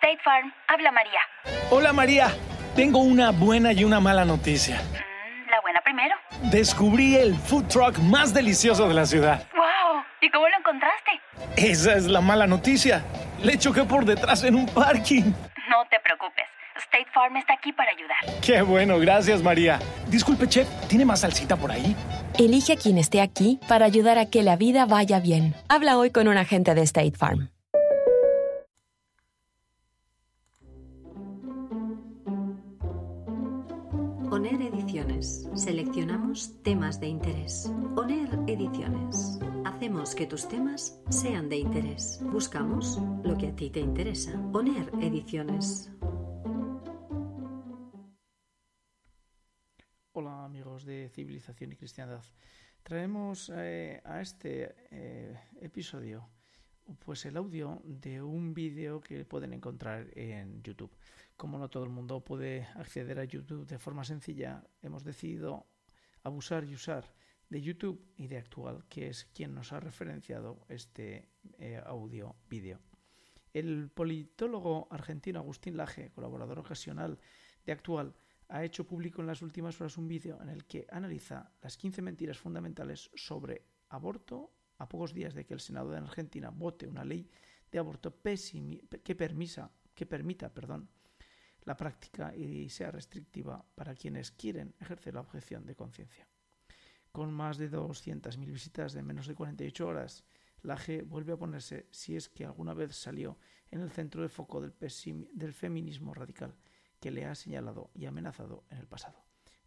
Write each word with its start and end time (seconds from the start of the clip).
State 0.00 0.18
Farm, 0.24 0.52
habla 0.68 0.92
María. 0.92 1.20
Hola 1.70 1.92
María, 1.92 2.28
tengo 2.74 3.00
una 3.00 3.30
buena 3.30 3.72
y 3.72 3.84
una 3.84 4.00
mala 4.00 4.24
noticia. 4.24 4.76
Mm, 4.76 5.50
la 5.50 5.60
buena 5.62 5.80
primero. 5.82 6.14
Descubrí 6.50 7.16
el 7.16 7.34
food 7.34 7.66
truck 7.68 7.98
más 7.98 8.34
delicioso 8.34 8.88
de 8.88 8.94
la 8.94 9.06
ciudad. 9.06 9.42
¡Wow! 9.54 10.02
¿Y 10.20 10.30
cómo 10.30 10.46
lo 10.48 10.56
encontraste? 10.58 11.10
Esa 11.56 11.94
es 11.94 12.06
la 12.06 12.20
mala 12.20 12.46
noticia. 12.46 13.04
Le 13.42 13.58
choqué 13.58 13.84
por 13.84 14.04
detrás 14.04 14.44
en 14.44 14.54
un 14.54 14.66
parking. 14.66 15.24
No 15.68 15.84
te 15.90 15.98
preocupes. 16.00 16.44
State 16.76 17.06
Farm 17.14 17.36
está 17.36 17.54
aquí 17.54 17.72
para 17.72 17.90
ayudar. 17.90 18.40
Qué 18.42 18.60
bueno, 18.62 18.98
gracias 18.98 19.42
María. 19.42 19.78
Disculpe, 20.08 20.46
chef, 20.46 20.68
¿tiene 20.88 21.04
más 21.04 21.20
salsita 21.20 21.56
por 21.56 21.72
ahí? 21.72 21.96
Elige 22.38 22.74
a 22.74 22.76
quien 22.76 22.98
esté 22.98 23.22
aquí 23.22 23.58
para 23.66 23.86
ayudar 23.86 24.18
a 24.18 24.26
que 24.26 24.42
la 24.42 24.56
vida 24.56 24.84
vaya 24.84 25.20
bien. 25.20 25.54
Habla 25.68 25.96
hoy 25.96 26.10
con 26.10 26.28
un 26.28 26.36
agente 26.36 26.74
de 26.74 26.82
State 26.82 27.16
Farm. 27.16 27.48
ONER 34.36 34.60
Ediciones. 34.60 35.48
Seleccionamos 35.54 36.62
temas 36.62 37.00
de 37.00 37.06
interés. 37.06 37.72
ONER 37.96 38.28
Ediciones. 38.46 39.38
Hacemos 39.64 40.14
que 40.14 40.26
tus 40.26 40.46
temas 40.46 41.00
sean 41.08 41.48
de 41.48 41.56
interés. 41.56 42.20
Buscamos 42.22 43.00
lo 43.24 43.38
que 43.38 43.46
a 43.46 43.56
ti 43.56 43.70
te 43.70 43.80
interesa. 43.80 44.38
ONER 44.52 44.90
Ediciones. 45.00 45.90
Hola 50.12 50.44
amigos 50.44 50.84
de 50.84 51.08
Civilización 51.08 51.72
y 51.72 51.76
Cristiandad. 51.76 52.22
Traemos 52.82 53.50
eh, 53.54 54.02
a 54.04 54.20
este 54.20 54.74
eh, 54.90 55.34
episodio 55.62 56.28
pues 57.04 57.24
el 57.26 57.36
audio 57.36 57.80
de 57.84 58.22
un 58.22 58.54
vídeo 58.54 59.00
que 59.00 59.24
pueden 59.24 59.52
encontrar 59.52 60.06
en 60.14 60.62
YouTube. 60.62 60.90
Como 61.36 61.58
no 61.58 61.68
todo 61.68 61.84
el 61.84 61.90
mundo 61.90 62.24
puede 62.24 62.66
acceder 62.76 63.18
a 63.18 63.24
YouTube 63.24 63.66
de 63.66 63.78
forma 63.78 64.04
sencilla, 64.04 64.64
hemos 64.80 65.04
decidido 65.04 65.66
abusar 66.22 66.64
y 66.64 66.74
usar 66.74 67.12
de 67.50 67.60
YouTube 67.60 68.10
y 68.16 68.26
de 68.26 68.38
Actual, 68.38 68.86
que 68.88 69.08
es 69.08 69.26
quien 69.34 69.54
nos 69.54 69.72
ha 69.72 69.80
referenciado 69.80 70.64
este 70.68 71.28
eh, 71.58 71.80
audio 71.84 72.36
vídeo. 72.48 72.80
El 73.52 73.90
politólogo 73.90 74.88
argentino 74.90 75.38
Agustín 75.38 75.76
Laje, 75.76 76.10
colaborador 76.10 76.58
ocasional 76.58 77.18
de 77.66 77.72
Actual, 77.72 78.14
ha 78.48 78.64
hecho 78.64 78.86
público 78.86 79.20
en 79.20 79.26
las 79.26 79.42
últimas 79.42 79.78
horas 79.78 79.98
un 79.98 80.08
vídeo 80.08 80.40
en 80.40 80.48
el 80.48 80.64
que 80.64 80.86
analiza 80.90 81.52
las 81.60 81.76
15 81.76 82.00
mentiras 82.00 82.38
fundamentales 82.38 83.10
sobre 83.14 83.66
aborto 83.90 84.52
a 84.78 84.88
pocos 84.88 85.12
días 85.12 85.34
de 85.34 85.44
que 85.44 85.52
el 85.52 85.60
Senado 85.60 85.90
de 85.90 85.98
Argentina 85.98 86.48
vote 86.48 86.86
una 86.86 87.04
ley 87.04 87.28
de 87.70 87.78
aborto 87.78 88.22
que, 88.22 89.14
que 89.94 90.06
permita 90.06 90.54
perdón, 90.54 90.88
la 91.66 91.76
práctica 91.76 92.34
y 92.34 92.70
sea 92.70 92.90
restrictiva 92.90 93.62
para 93.74 93.94
quienes 93.94 94.30
quieren 94.30 94.74
ejercer 94.80 95.14
la 95.14 95.20
objeción 95.20 95.66
de 95.66 95.74
conciencia. 95.74 96.26
Con 97.12 97.32
más 97.32 97.58
de 97.58 97.70
200.000 97.70 98.46
visitas 98.46 98.92
de 98.92 99.02
menos 99.02 99.26
de 99.26 99.34
48 99.34 99.86
horas, 99.86 100.24
la 100.62 100.78
G 100.78 101.04
vuelve 101.04 101.32
a 101.32 101.36
ponerse, 101.36 101.86
si 101.90 102.16
es 102.16 102.28
que 102.28 102.44
alguna 102.44 102.72
vez 102.72 102.94
salió, 102.94 103.36
en 103.70 103.80
el 103.80 103.90
centro 103.90 104.22
de 104.22 104.28
foco 104.28 104.60
del, 104.60 105.52
feminismo 105.52 106.14
radical 106.14 106.54
que 107.00 107.10
le 107.10 107.26
ha 107.26 107.34
señalado 107.34 107.90
y 107.94 108.06
amenazado 108.06 108.64
en 108.70 108.78
el 108.78 108.86
pasado. 108.86 109.24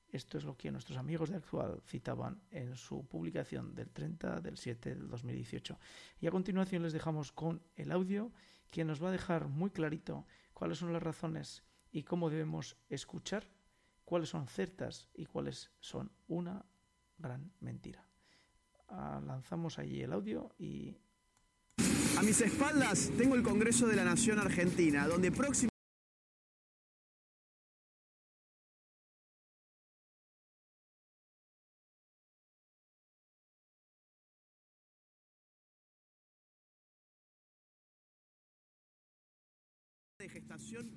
Esto 0.08 0.38
es 0.38 0.46
lo 0.46 0.58
que 0.58 0.72
nuestros 0.72 0.98
amigos 0.98 1.30
de 1.30 1.36
Actual 1.36 1.82
citaban 1.86 2.42
en 2.50 2.76
su 2.76 3.06
publicación 3.08 3.76
del 3.76 3.90
30 3.90 4.40
del 4.42 4.58
7 4.58 4.96
del 4.96 5.10
2018. 5.10 5.78
Y 6.22 6.28
a 6.28 6.32
continuación 6.32 6.82
les 6.82 6.94
dejamos 6.94 7.32
con 7.32 7.62
el 7.76 7.92
audio 7.92 8.32
que 8.72 8.86
nos 8.86 9.04
va 9.04 9.10
a 9.10 9.12
dejar 9.12 9.48
muy 9.48 9.70
clarito 9.70 10.26
cuáles 10.54 10.80
son 10.80 10.94
las 10.94 11.04
razones 11.04 11.64
y 11.92 12.04
cómo 12.04 12.30
debemos 12.30 12.78
escuchar, 12.90 13.48
cuáles 14.06 14.30
son 14.30 14.48
ciertas 14.48 15.10
y 15.14 15.26
cuáles 15.26 15.72
son 15.80 16.12
una 16.28 16.66
gran 17.18 17.52
mentira. 17.60 18.06
Ah, 18.88 19.22
lanzamos 19.26 19.80
allí 19.80 20.02
el 20.02 20.14
audio 20.14 20.54
y... 20.58 20.96
A 22.18 22.22
mis 22.22 22.42
espaldas 22.42 23.12
tengo 23.18 23.36
el 23.36 23.44
Congreso 23.44 23.88
de 23.88 23.96
la 23.96 24.04
Nación 24.04 24.40
Argentina, 24.40 25.08
donde 25.08 25.32
próximo... 25.32 25.70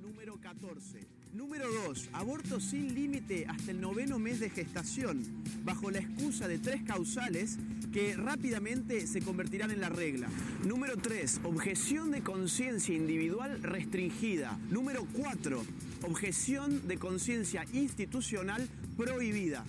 número 0.00 0.36
14. 0.36 1.06
Número 1.32 1.66
2. 1.86 2.10
Aborto 2.12 2.60
sin 2.60 2.94
límite 2.94 3.46
hasta 3.48 3.70
el 3.70 3.80
noveno 3.80 4.18
mes 4.18 4.40
de 4.40 4.50
gestación, 4.50 5.22
bajo 5.64 5.90
la 5.90 5.98
excusa 6.00 6.46
de 6.46 6.58
tres 6.58 6.82
causales 6.82 7.58
que 7.92 8.14
rápidamente 8.16 9.06
se 9.06 9.22
convertirán 9.22 9.70
en 9.70 9.80
la 9.80 9.88
regla. 9.88 10.28
Número 10.64 10.96
3. 10.96 11.40
Objeción 11.44 12.10
de 12.10 12.22
conciencia 12.22 12.94
individual 12.94 13.62
restringida. 13.62 14.58
Número 14.70 15.06
4. 15.16 15.62
Objeción 16.02 16.86
de 16.86 16.98
conciencia 16.98 17.64
institucional 17.72 18.68
prohibida. 18.96 19.64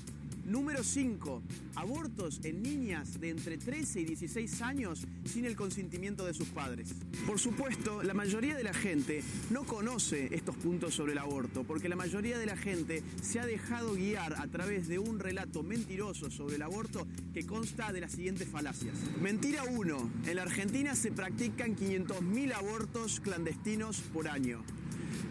Número 0.46 0.84
5. 0.84 1.42
Abortos 1.76 2.42
en 2.44 2.62
niñas 2.62 3.20
de 3.22 3.30
entre 3.30 3.58
13 3.58 4.02
y 4.02 4.06
16 4.06 4.62
años 4.62 5.08
sin 5.24 5.46
el 5.46 5.56
consentimiento 5.56 6.26
de 6.26 6.34
sus 6.34 6.50
padres. 6.50 6.94
Por 7.26 7.40
supuesto, 7.40 8.04
la 8.04 8.14
mayoría 8.14 8.56
de 8.56 8.64
la 8.64 8.74
gente 8.74 9.24
no 9.52 9.64
conoce 9.64 10.36
estos 10.36 10.58
puntos 10.58 10.96
sobre 10.96 11.14
el 11.14 11.20
aborto, 11.20 11.64
porque 11.64 11.88
la 11.88 11.96
mayoría 11.96 12.38
de 12.38 12.46
la 12.46 12.58
gente 12.58 13.04
se 13.22 13.40
ha 13.40 13.46
dejado 13.46 13.94
guiar 13.94 14.34
a 14.34 14.48
través 14.48 14.90
de 14.90 15.00
un 15.00 15.20
relato 15.20 15.64
mentiroso 15.64 16.30
sobre 16.30 16.58
el 16.58 16.62
aborto 16.62 17.08
que 17.34 17.46
consta 17.46 17.94
de 17.94 18.02
las 18.02 18.12
siguientes 18.12 18.50
falacias. 18.50 18.98
Mentira 19.22 19.64
1. 19.64 20.12
En 20.28 20.36
la 20.36 20.42
Argentina 20.42 20.94
se 20.96 21.12
practican 21.12 21.78
500.000 21.78 22.54
abortos 22.54 23.22
clandestinos 23.22 24.02
por 24.14 24.28
año. 24.28 24.62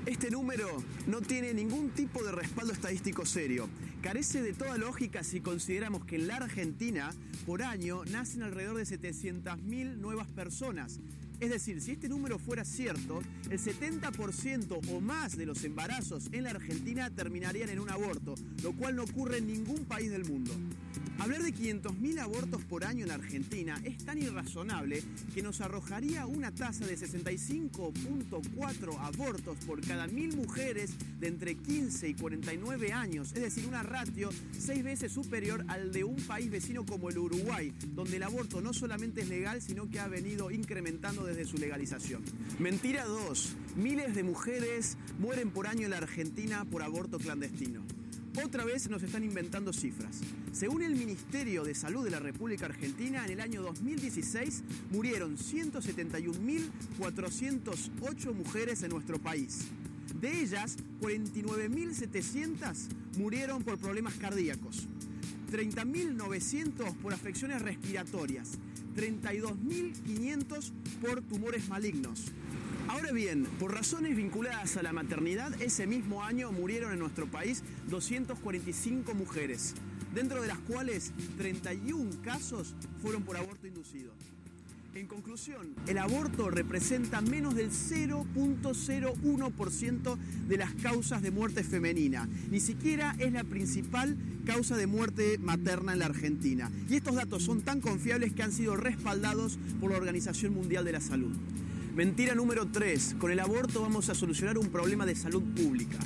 Este 0.06 0.30
número 0.30 0.82
no 1.06 1.20
tiene 1.20 1.54
ningún 1.54 1.90
tipo 1.90 2.24
de 2.24 2.32
respaldo 2.32 2.72
estadístico 2.72 3.24
serio. 3.24 3.68
Carece 4.02 4.42
de 4.42 4.52
toda 4.52 4.78
lógica 4.78 5.22
si 5.22 5.40
consideramos 5.40 6.04
que 6.04 6.16
en 6.16 6.26
la 6.26 6.34
Argentina 6.34 7.14
por 7.46 7.62
año 7.62 8.04
nacen 8.06 8.42
alrededor 8.42 8.76
de 8.76 8.82
700.000 8.82 9.96
nuevas 9.96 10.26
personas. 10.26 10.98
Es 11.38 11.50
decir, 11.50 11.80
si 11.80 11.92
este 11.92 12.08
número 12.08 12.40
fuera 12.40 12.64
cierto, 12.64 13.22
el 13.48 13.60
70% 13.60 14.80
o 14.90 15.00
más 15.00 15.36
de 15.36 15.46
los 15.46 15.62
embarazos 15.62 16.28
en 16.32 16.42
la 16.42 16.50
Argentina 16.50 17.10
terminarían 17.10 17.68
en 17.68 17.78
un 17.78 17.90
aborto, 17.90 18.34
lo 18.64 18.72
cual 18.72 18.96
no 18.96 19.04
ocurre 19.04 19.38
en 19.38 19.46
ningún 19.46 19.84
país 19.84 20.10
del 20.10 20.24
mundo. 20.24 20.52
Hablar 21.18 21.42
de 21.42 21.54
500.000 21.54 22.18
abortos 22.18 22.64
por 22.64 22.84
año 22.84 23.04
en 23.04 23.12
Argentina 23.12 23.80
es 23.84 24.04
tan 24.04 24.18
irrazonable 24.18 25.02
que 25.34 25.42
nos 25.42 25.60
arrojaría 25.60 26.26
una 26.26 26.50
tasa 26.50 26.86
de 26.86 26.98
65.4 26.98 28.98
abortos 28.98 29.56
por 29.64 29.80
cada 29.86 30.08
mil 30.08 30.36
mujeres 30.36 30.90
de 31.20 31.28
entre 31.28 31.54
15 31.54 32.08
y 32.08 32.14
49 32.14 32.92
años, 32.92 33.32
es 33.34 33.42
decir, 33.42 33.66
una 33.68 33.82
ratio 33.82 34.30
seis 34.58 34.82
veces 34.82 35.12
superior 35.12 35.64
al 35.68 35.92
de 35.92 36.04
un 36.04 36.16
país 36.16 36.50
vecino 36.50 36.84
como 36.84 37.08
el 37.08 37.18
Uruguay, 37.18 37.72
donde 37.94 38.16
el 38.16 38.22
aborto 38.24 38.60
no 38.60 38.72
solamente 38.72 39.20
es 39.20 39.28
legal, 39.28 39.62
sino 39.62 39.88
que 39.88 40.00
ha 40.00 40.08
venido 40.08 40.50
incrementando 40.50 41.24
desde 41.24 41.44
su 41.44 41.56
legalización. 41.56 42.22
Mentira 42.58 43.04
2. 43.04 43.56
Miles 43.76 44.14
de 44.14 44.24
mujeres 44.24 44.96
mueren 45.18 45.50
por 45.50 45.68
año 45.68 45.84
en 45.84 45.90
la 45.90 45.98
Argentina 45.98 46.64
por 46.64 46.82
aborto 46.82 47.18
clandestino. 47.18 47.82
Otra 48.40 48.64
vez 48.64 48.88
nos 48.88 49.02
están 49.02 49.24
inventando 49.24 49.74
cifras. 49.74 50.20
Según 50.52 50.82
el 50.82 50.94
Ministerio 50.94 51.64
de 51.64 51.74
Salud 51.74 52.02
de 52.02 52.10
la 52.10 52.18
República 52.18 52.64
Argentina, 52.64 53.26
en 53.26 53.32
el 53.32 53.42
año 53.42 53.60
2016 53.60 54.62
murieron 54.90 55.36
171.408 55.36 58.32
mujeres 58.32 58.82
en 58.82 58.88
nuestro 58.90 59.18
país. 59.18 59.66
De 60.18 60.40
ellas, 60.40 60.78
49.700 61.02 63.18
murieron 63.18 63.64
por 63.64 63.76
problemas 63.76 64.14
cardíacos, 64.14 64.88
30.900 65.50 66.96
por 66.96 67.12
afecciones 67.12 67.60
respiratorias, 67.60 68.52
32.500 68.96 70.72
por 71.02 71.20
tumores 71.20 71.68
malignos. 71.68 72.32
Ahora 72.92 73.10
bien, 73.10 73.48
por 73.58 73.74
razones 73.74 74.14
vinculadas 74.14 74.76
a 74.76 74.82
la 74.82 74.92
maternidad, 74.92 75.58
ese 75.62 75.86
mismo 75.86 76.22
año 76.22 76.52
murieron 76.52 76.92
en 76.92 76.98
nuestro 76.98 77.26
país 77.26 77.62
245 77.88 79.14
mujeres, 79.14 79.72
dentro 80.14 80.42
de 80.42 80.48
las 80.48 80.58
cuales 80.58 81.12
31 81.38 82.10
casos 82.22 82.74
fueron 83.00 83.22
por 83.22 83.38
aborto 83.38 83.66
inducido. 83.66 84.12
En 84.94 85.06
conclusión, 85.06 85.74
el 85.86 85.96
aborto 85.96 86.50
representa 86.50 87.22
menos 87.22 87.54
del 87.54 87.70
0.01% 87.70 90.18
de 90.48 90.56
las 90.58 90.74
causas 90.74 91.22
de 91.22 91.30
muerte 91.30 91.64
femenina. 91.64 92.28
Ni 92.50 92.60
siquiera 92.60 93.16
es 93.18 93.32
la 93.32 93.44
principal 93.44 94.18
causa 94.44 94.76
de 94.76 94.86
muerte 94.86 95.38
materna 95.38 95.94
en 95.94 96.00
la 96.00 96.06
Argentina. 96.06 96.70
Y 96.90 96.96
estos 96.96 97.14
datos 97.14 97.42
son 97.42 97.62
tan 97.62 97.80
confiables 97.80 98.34
que 98.34 98.42
han 98.42 98.52
sido 98.52 98.76
respaldados 98.76 99.58
por 99.80 99.92
la 99.92 99.96
Organización 99.96 100.52
Mundial 100.52 100.84
de 100.84 100.92
la 100.92 101.00
Salud. 101.00 101.34
Mentira 101.94 102.34
número 102.34 102.66
3. 102.66 103.16
Con 103.18 103.32
el 103.32 103.40
aborto 103.40 103.82
vamos 103.82 104.08
a 104.08 104.14
solucionar 104.14 104.56
un 104.56 104.68
problema 104.68 105.04
de 105.04 105.14
salud 105.14 105.42
pública. 105.42 105.98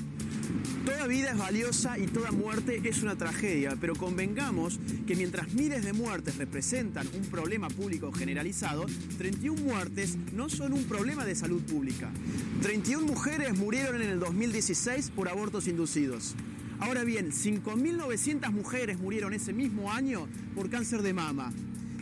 Toda 0.84 1.06
vida 1.06 1.30
es 1.30 1.38
valiosa 1.38 1.96
y 1.96 2.08
toda 2.08 2.32
muerte 2.32 2.80
es 2.82 3.04
una 3.04 3.14
tragedia, 3.14 3.76
pero 3.80 3.94
convengamos 3.94 4.80
que 5.06 5.14
mientras 5.14 5.54
miles 5.54 5.84
de 5.84 5.92
muertes 5.92 6.38
representan 6.38 7.06
un 7.14 7.22
problema 7.26 7.68
público 7.68 8.10
generalizado, 8.10 8.86
31 9.18 9.62
muertes 9.62 10.18
no 10.32 10.48
son 10.48 10.72
un 10.72 10.82
problema 10.84 11.24
de 11.24 11.36
salud 11.36 11.62
pública. 11.62 12.10
31 12.62 13.06
mujeres 13.06 13.56
murieron 13.56 14.02
en 14.02 14.08
el 14.08 14.18
2016 14.18 15.10
por 15.10 15.28
abortos 15.28 15.68
inducidos. 15.68 16.34
Ahora 16.80 17.04
bien, 17.04 17.30
5.900 17.30 18.50
mujeres 18.50 18.98
murieron 18.98 19.34
ese 19.34 19.52
mismo 19.52 19.92
año 19.92 20.26
por 20.56 20.68
cáncer 20.68 21.02
de 21.02 21.14
mama. 21.14 21.52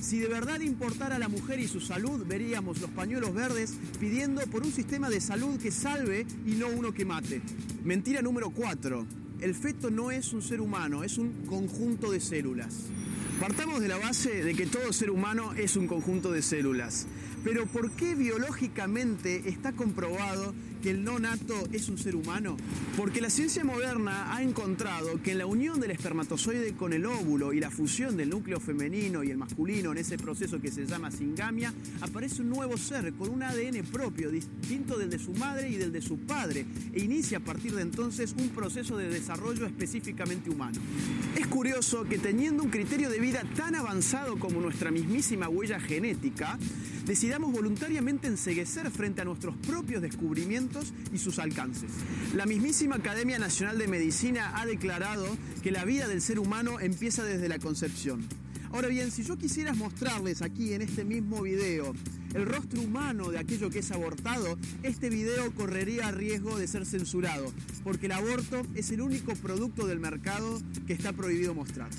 Si 0.04 0.18
de 0.18 0.28
verdad 0.28 0.60
importara 0.60 1.16
a 1.16 1.18
la 1.18 1.30
mujer 1.30 1.58
y 1.60 1.66
su 1.66 1.80
salud, 1.80 2.26
veríamos 2.26 2.78
los 2.78 2.90
pañuelos 2.90 3.32
verdes 3.32 3.72
pidiendo 3.98 4.42
por 4.42 4.62
un 4.62 4.70
sistema 4.70 5.08
de 5.08 5.18
salud 5.18 5.58
que 5.58 5.70
salve 5.70 6.26
y 6.44 6.56
no 6.56 6.68
uno 6.68 6.92
que 6.92 7.06
mate. 7.06 7.40
Mentira 7.84 8.20
número 8.20 8.50
4. 8.50 9.06
El 9.40 9.54
feto 9.54 9.90
no 9.90 10.10
es 10.10 10.34
un 10.34 10.42
ser 10.42 10.60
humano, 10.60 11.04
es 11.04 11.16
un 11.16 11.46
conjunto 11.46 12.10
de 12.10 12.20
células. 12.20 12.80
Partamos 13.40 13.80
de 13.80 13.88
la 13.88 13.96
base 13.96 14.44
de 14.44 14.54
que 14.54 14.66
todo 14.66 14.92
ser 14.92 15.10
humano 15.10 15.54
es 15.54 15.74
un 15.74 15.86
conjunto 15.86 16.32
de 16.32 16.42
células. 16.42 17.06
Pero 17.42 17.64
¿por 17.64 17.90
qué 17.92 18.14
biológicamente 18.14 19.48
está 19.48 19.72
comprobado 19.72 20.52
que 20.84 20.90
el 20.90 21.02
no 21.02 21.18
nato 21.18 21.54
es 21.72 21.88
un 21.88 21.96
ser 21.96 22.14
humano? 22.14 22.58
Porque 22.94 23.22
la 23.22 23.30
ciencia 23.30 23.64
moderna 23.64 24.36
ha 24.36 24.42
encontrado 24.42 25.22
que 25.22 25.32
en 25.32 25.38
la 25.38 25.46
unión 25.46 25.80
del 25.80 25.92
espermatozoide 25.92 26.74
con 26.74 26.92
el 26.92 27.06
óvulo 27.06 27.54
y 27.54 27.60
la 27.60 27.70
fusión 27.70 28.18
del 28.18 28.28
núcleo 28.28 28.60
femenino 28.60 29.24
y 29.24 29.30
el 29.30 29.38
masculino 29.38 29.92
en 29.92 29.98
ese 29.98 30.18
proceso 30.18 30.60
que 30.60 30.70
se 30.70 30.84
llama 30.84 31.10
singamia, 31.10 31.72
aparece 32.02 32.42
un 32.42 32.50
nuevo 32.50 32.76
ser 32.76 33.14
con 33.14 33.30
un 33.30 33.42
ADN 33.42 33.82
propio, 33.90 34.30
distinto 34.30 34.98
del 34.98 35.08
de 35.08 35.18
su 35.18 35.32
madre 35.32 35.70
y 35.70 35.76
del 35.76 35.90
de 35.90 36.02
su 36.02 36.18
padre, 36.18 36.66
e 36.92 37.00
inicia 37.00 37.38
a 37.38 37.40
partir 37.40 37.74
de 37.74 37.80
entonces 37.80 38.34
un 38.38 38.50
proceso 38.50 38.98
de 38.98 39.08
desarrollo 39.08 39.64
específicamente 39.64 40.50
humano. 40.50 40.78
Es 41.34 41.46
curioso 41.46 42.04
que 42.04 42.18
teniendo 42.18 42.62
un 42.62 42.68
criterio 42.68 43.08
de 43.08 43.20
vida 43.20 43.42
tan 43.56 43.74
avanzado 43.74 44.38
como 44.38 44.60
nuestra 44.60 44.90
mismísima 44.90 45.48
huella 45.48 45.80
genética, 45.80 46.58
decidamos 47.06 47.52
voluntariamente 47.52 48.28
enseguecer 48.28 48.90
frente 48.90 49.22
a 49.22 49.24
nuestros 49.24 49.56
propios 49.56 50.02
descubrimientos 50.02 50.73
y 51.12 51.18
sus 51.18 51.38
alcances. 51.38 51.90
La 52.34 52.46
mismísima 52.46 52.96
Academia 52.96 53.38
Nacional 53.38 53.78
de 53.78 53.88
Medicina 53.88 54.52
ha 54.56 54.66
declarado 54.66 55.26
que 55.62 55.70
la 55.70 55.84
vida 55.84 56.08
del 56.08 56.20
ser 56.20 56.38
humano 56.38 56.80
empieza 56.80 57.24
desde 57.24 57.48
la 57.48 57.58
concepción. 57.58 58.26
Ahora 58.72 58.88
bien, 58.88 59.12
si 59.12 59.22
yo 59.22 59.38
quisiera 59.38 59.72
mostrarles 59.72 60.42
aquí 60.42 60.72
en 60.72 60.82
este 60.82 61.04
mismo 61.04 61.42
video 61.42 61.94
el 62.34 62.46
rostro 62.46 62.80
humano 62.80 63.30
de 63.30 63.38
aquello 63.38 63.70
que 63.70 63.78
es 63.78 63.92
abortado, 63.92 64.58
este 64.82 65.08
video 65.10 65.52
correría 65.54 66.10
riesgo 66.10 66.58
de 66.58 66.66
ser 66.66 66.84
censurado, 66.84 67.52
porque 67.84 68.06
el 68.06 68.12
aborto 68.12 68.62
es 68.74 68.90
el 68.90 69.00
único 69.00 69.34
producto 69.36 69.86
del 69.86 70.00
mercado 70.00 70.60
que 70.88 70.92
está 70.92 71.12
prohibido 71.12 71.54
mostrar. 71.54 71.90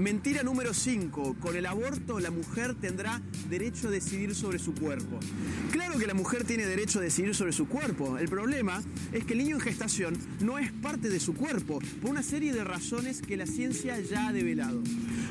Mentira 0.00 0.42
número 0.42 0.72
5. 0.72 1.36
Con 1.38 1.56
el 1.56 1.66
aborto 1.66 2.20
la 2.20 2.30
mujer 2.30 2.74
tendrá 2.74 3.20
derecho 3.50 3.88
a 3.88 3.90
decidir 3.90 4.34
sobre 4.34 4.58
su 4.58 4.72
cuerpo. 4.72 5.20
Claro 5.72 5.98
que 5.98 6.06
la 6.06 6.14
mujer 6.14 6.44
tiene 6.44 6.64
derecho 6.64 7.00
a 7.00 7.02
decidir 7.02 7.34
sobre 7.34 7.52
su 7.52 7.68
cuerpo. 7.68 8.16
El 8.16 8.26
problema 8.26 8.82
es 9.12 9.26
que 9.26 9.34
el 9.34 9.40
niño 9.40 9.56
en 9.56 9.60
gestación 9.60 10.16
no 10.40 10.58
es 10.58 10.72
parte 10.72 11.10
de 11.10 11.20
su 11.20 11.34
cuerpo 11.34 11.80
por 12.00 12.12
una 12.12 12.22
serie 12.22 12.54
de 12.54 12.64
razones 12.64 13.20
que 13.20 13.36
la 13.36 13.44
ciencia 13.44 14.00
ya 14.00 14.28
ha 14.28 14.32
develado. 14.32 14.82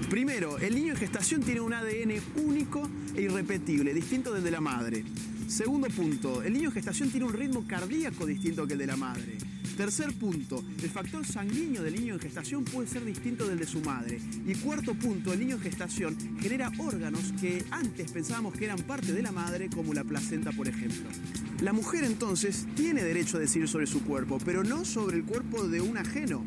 Primero, 0.08 0.60
el 0.60 0.76
niño 0.76 0.94
en 0.94 1.00
gestación 1.00 1.42
tiene 1.42 1.62
un 1.62 1.74
ADN 1.74 2.22
único 2.36 2.88
e 3.16 3.24
irrepetible, 3.24 3.92
distinto 3.92 4.36
del 4.36 4.44
de 4.44 4.52
la 4.52 4.62
madre. 4.62 5.04
Segundo 5.48 5.88
punto, 5.88 6.44
el 6.44 6.54
niño 6.54 6.68
en 6.68 6.74
gestación 6.74 7.10
tiene 7.10 7.26
un 7.26 7.34
ritmo 7.34 7.66
cardíaco 7.66 8.24
distinto 8.28 8.68
que 8.68 8.74
el 8.74 8.80
de 8.80 8.86
la 8.86 8.98
madre. 8.98 9.40
Tercer 9.80 10.12
punto, 10.12 10.62
el 10.84 10.90
factor 10.90 11.26
sanguíneo 11.26 11.82
del 11.82 11.96
niño 11.96 12.16
en 12.16 12.20
gestación 12.20 12.66
puede 12.66 12.86
ser 12.86 13.06
distinto 13.06 13.48
del 13.48 13.60
de 13.60 13.66
su 13.66 13.80
madre. 13.80 14.20
Y 14.46 14.54
cuarto 14.56 14.94
punto, 14.94 15.32
el 15.32 15.40
niño 15.40 15.56
en 15.56 15.62
gestación 15.62 16.18
genera 16.42 16.70
órganos 16.80 17.32
que 17.40 17.64
antes 17.72 18.12
pensábamos 18.12 18.56
que 18.56 18.66
eran 18.66 18.80
parte 18.80 19.14
de 19.14 19.22
la 19.22 19.32
madre, 19.32 19.70
como 19.70 19.94
la 19.94 20.04
placenta, 20.04 20.52
por 20.52 20.68
ejemplo. 20.68 21.08
La 21.62 21.72
mujer 21.72 22.04
entonces 22.04 22.68
tiene 22.76 23.04
derecho 23.04 23.38
a 23.38 23.40
decidir 23.40 23.70
sobre 23.70 23.88
su 23.88 24.04
cuerpo, 24.04 24.38
pero 24.44 24.66
no 24.66 24.84
sobre 24.84 25.16
el 25.16 25.24
cuerpo 25.24 25.66
de 25.66 25.80
un 25.80 25.98
ajeno. 25.98 26.46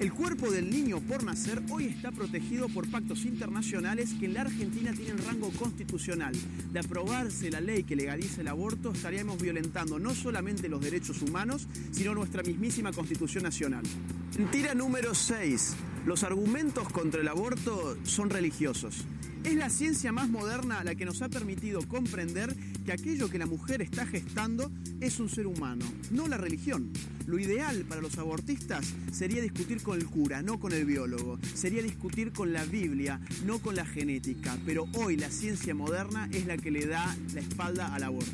El 0.00 0.12
cuerpo 0.12 0.50
del 0.50 0.70
niño 0.70 1.00
por 1.00 1.22
nacer 1.22 1.62
hoy 1.70 1.86
está 1.86 2.10
protegido 2.10 2.68
por 2.68 2.90
pactos 2.90 3.24
internacionales 3.24 4.14
que 4.18 4.26
en 4.26 4.34
la 4.34 4.40
Argentina 4.40 4.92
tienen 4.92 5.18
rango 5.18 5.50
constitucional. 5.50 6.34
De 6.72 6.80
aprobarse 6.80 7.50
la 7.50 7.60
ley 7.60 7.84
que 7.84 7.94
legaliza 7.94 8.40
el 8.40 8.48
aborto, 8.48 8.92
estaríamos 8.92 9.40
violentando 9.40 9.98
no 9.98 10.14
solamente 10.14 10.68
los 10.68 10.80
derechos 10.80 11.22
humanos, 11.22 11.68
sino 11.92 12.14
nuestra 12.14 12.42
mismísima 12.42 12.73
Constitución 12.82 13.44
Nacional. 13.44 13.84
Mentira 14.36 14.74
número 14.74 15.14
6. 15.14 15.76
Los 16.06 16.24
argumentos 16.24 16.88
contra 16.88 17.20
el 17.20 17.28
aborto 17.28 17.96
son 18.02 18.30
religiosos. 18.30 19.04
Es 19.44 19.54
la 19.54 19.70
ciencia 19.70 20.10
más 20.10 20.28
moderna 20.28 20.82
la 20.82 20.96
que 20.96 21.04
nos 21.04 21.22
ha 21.22 21.28
permitido 21.28 21.86
comprender 21.86 22.54
que 22.84 22.92
aquello 22.92 23.30
que 23.30 23.38
la 23.38 23.46
mujer 23.46 23.82
está 23.82 24.06
gestando 24.06 24.70
es 25.00 25.18
un 25.18 25.28
ser 25.28 25.46
humano, 25.46 25.84
no 26.10 26.28
la 26.28 26.36
religión. 26.36 26.90
Lo 27.26 27.38
ideal 27.38 27.84
para 27.88 28.02
los 28.02 28.18
abortistas 28.18 28.92
sería 29.10 29.40
discutir 29.40 29.82
con 29.82 29.98
el 29.98 30.06
cura, 30.06 30.42
no 30.42 30.60
con 30.60 30.72
el 30.72 30.84
biólogo. 30.84 31.38
Sería 31.54 31.82
discutir 31.82 32.32
con 32.32 32.52
la 32.52 32.64
Biblia, 32.64 33.18
no 33.46 33.60
con 33.60 33.76
la 33.76 33.86
genética. 33.86 34.58
Pero 34.66 34.86
hoy 34.94 35.16
la 35.16 35.30
ciencia 35.30 35.74
moderna 35.74 36.28
es 36.32 36.46
la 36.46 36.58
que 36.58 36.70
le 36.70 36.86
da 36.86 37.16
la 37.32 37.40
espalda 37.40 37.94
al 37.94 38.02
aborto. 38.02 38.30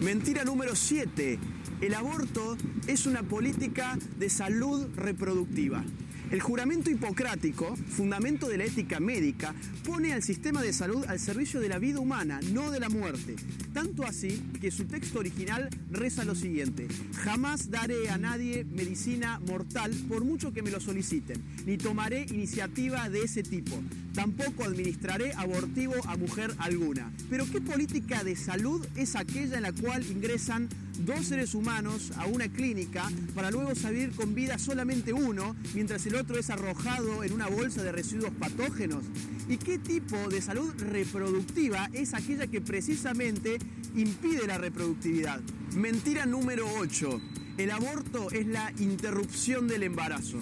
Mentira 0.00 0.44
número 0.44 0.74
7. 0.74 1.38
El 1.82 1.94
aborto 1.94 2.56
es 2.86 3.06
una 3.06 3.22
política 3.22 3.98
de 4.18 4.30
salud 4.30 4.86
reproductiva. 4.96 5.84
El 6.32 6.40
juramento 6.40 6.90
hipocrático, 6.90 7.76
fundamento 7.76 8.48
de 8.48 8.56
la 8.56 8.64
ética 8.64 9.00
médica, 9.00 9.54
pone 9.84 10.14
al 10.14 10.22
sistema 10.22 10.62
de 10.62 10.72
salud 10.72 11.04
al 11.06 11.20
servicio 11.20 11.60
de 11.60 11.68
la 11.68 11.78
vida 11.78 12.00
humana, 12.00 12.40
no 12.54 12.70
de 12.70 12.80
la 12.80 12.88
muerte. 12.88 13.36
Tanto 13.74 14.06
así 14.06 14.42
que 14.58 14.70
su 14.70 14.86
texto 14.86 15.18
original 15.18 15.68
reza 15.90 16.24
lo 16.24 16.34
siguiente, 16.34 16.88
jamás 17.16 17.70
daré 17.70 18.08
a 18.08 18.16
nadie 18.16 18.64
medicina 18.64 19.40
mortal 19.40 19.92
por 20.08 20.24
mucho 20.24 20.54
que 20.54 20.62
me 20.62 20.70
lo 20.70 20.80
soliciten, 20.80 21.42
ni 21.66 21.76
tomaré 21.76 22.22
iniciativa 22.30 23.10
de 23.10 23.24
ese 23.24 23.42
tipo. 23.42 23.78
Tampoco 24.14 24.64
administraré 24.64 25.34
abortivo 25.34 25.96
a 26.06 26.16
mujer 26.16 26.54
alguna. 26.56 27.12
Pero 27.28 27.44
¿qué 27.44 27.60
política 27.60 28.24
de 28.24 28.36
salud 28.36 28.86
es 28.96 29.16
aquella 29.16 29.58
en 29.58 29.64
la 29.64 29.72
cual 29.72 30.02
ingresan 30.10 30.70
dos 31.00 31.26
seres 31.26 31.54
humanos 31.54 32.12
a 32.16 32.26
una 32.26 32.48
clínica 32.48 33.10
para 33.34 33.50
luego 33.50 33.74
salir 33.74 34.12
con 34.12 34.34
vida 34.34 34.58
solamente 34.58 35.12
uno, 35.12 35.56
mientras 35.74 36.06
el 36.06 36.16
otro 36.16 36.38
es 36.38 36.50
arrojado 36.50 37.24
en 37.24 37.32
una 37.32 37.48
bolsa 37.48 37.82
de 37.82 37.92
residuos 37.92 38.32
patógenos? 38.32 39.04
¿Y 39.48 39.56
qué 39.56 39.78
tipo 39.78 40.16
de 40.28 40.40
salud 40.40 40.72
reproductiva 40.78 41.88
es 41.92 42.14
aquella 42.14 42.46
que 42.46 42.60
precisamente 42.60 43.58
impide 43.94 44.46
la 44.46 44.58
reproductividad? 44.58 45.40
Mentira 45.74 46.26
número 46.26 46.66
8. 46.78 47.20
El 47.58 47.70
aborto 47.70 48.30
es 48.30 48.46
la 48.46 48.72
interrupción 48.78 49.68
del 49.68 49.82
embarazo. 49.82 50.38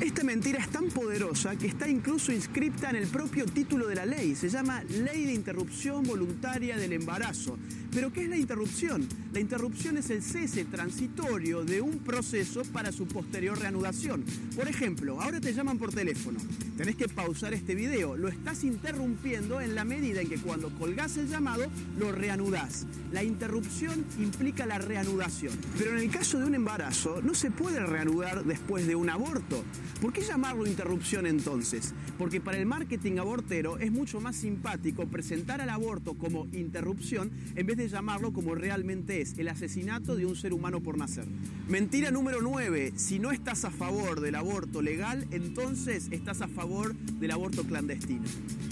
Esta 0.00 0.22
mentira 0.22 0.60
es 0.60 0.68
tan 0.68 0.86
poderosa 0.90 1.56
que 1.56 1.66
está 1.66 1.88
incluso 1.88 2.30
inscripta 2.30 2.88
en 2.88 2.94
el 2.94 3.08
propio 3.08 3.46
título 3.46 3.88
de 3.88 3.96
la 3.96 4.06
ley. 4.06 4.36
Se 4.36 4.48
llama 4.48 4.84
Ley 4.84 5.24
de 5.24 5.32
Interrupción 5.32 6.04
Voluntaria 6.04 6.76
del 6.76 6.92
Embarazo. 6.92 7.58
¿Pero 7.90 8.12
qué 8.12 8.24
es 8.24 8.28
la 8.28 8.36
interrupción? 8.36 9.08
La 9.32 9.40
interrupción 9.40 9.96
es 9.96 10.10
el 10.10 10.22
cese 10.22 10.64
transitorio 10.66 11.64
de 11.64 11.80
un 11.80 11.98
proceso 11.98 12.62
para 12.64 12.92
su 12.92 13.08
posterior 13.08 13.58
reanudación. 13.58 14.24
Por 14.54 14.68
ejemplo, 14.68 15.20
ahora 15.20 15.40
te 15.40 15.52
llaman 15.52 15.78
por 15.78 15.92
teléfono. 15.92 16.38
Tenés 16.76 16.94
que 16.94 17.08
pausar 17.08 17.52
este 17.54 17.74
video. 17.74 18.16
Lo 18.16 18.28
estás 18.28 18.62
interrumpiendo 18.62 19.60
en 19.60 19.74
la 19.74 19.84
medida 19.84 20.20
en 20.20 20.28
que 20.28 20.38
cuando 20.38 20.70
colgás 20.78 21.16
el 21.16 21.28
llamado 21.28 21.64
lo 21.98 22.12
reanudás. 22.12 22.86
La 23.10 23.24
interrupción 23.24 24.04
implica 24.18 24.64
la 24.64 24.78
reanudación. 24.78 25.58
Pero 25.76 25.92
en 25.92 25.98
el 25.98 26.10
caso 26.10 26.38
de 26.38 26.44
un 26.44 26.54
embarazo 26.54 27.20
no 27.22 27.34
se 27.34 27.50
puede 27.50 27.80
reanudar 27.80 28.44
después 28.44 28.86
de 28.86 28.94
un 28.94 29.10
aborto. 29.10 29.64
¿Por 30.00 30.12
qué 30.12 30.20
llamarlo 30.20 30.66
interrupción 30.66 31.26
entonces? 31.26 31.92
Porque 32.18 32.40
para 32.40 32.58
el 32.58 32.66
marketing 32.66 33.18
abortero 33.18 33.78
es 33.78 33.90
mucho 33.90 34.20
más 34.20 34.36
simpático 34.36 35.06
presentar 35.06 35.60
al 35.60 35.70
aborto 35.70 36.14
como 36.14 36.46
interrupción 36.52 37.30
en 37.56 37.66
vez 37.66 37.76
de 37.76 37.88
llamarlo 37.88 38.32
como 38.32 38.54
realmente 38.54 39.20
es, 39.20 39.38
el 39.38 39.48
asesinato 39.48 40.16
de 40.16 40.26
un 40.26 40.36
ser 40.36 40.52
humano 40.52 40.80
por 40.80 40.98
nacer. 40.98 41.26
Mentira 41.68 42.10
número 42.10 42.40
9, 42.40 42.92
si 42.96 43.18
no 43.18 43.32
estás 43.32 43.64
a 43.64 43.70
favor 43.70 44.20
del 44.20 44.36
aborto 44.36 44.82
legal, 44.82 45.26
entonces 45.30 46.08
estás 46.10 46.40
a 46.42 46.48
favor 46.48 46.94
del 46.94 47.30
aborto 47.30 47.64
clandestino. 47.64 48.24